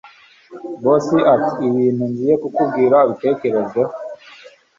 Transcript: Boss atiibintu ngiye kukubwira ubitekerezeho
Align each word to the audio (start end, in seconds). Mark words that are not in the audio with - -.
Boss 0.83 1.07
atiibintu 1.33 2.03
ngiye 2.11 2.33
kukubwira 2.41 2.97
ubitekerezeho 3.05 3.91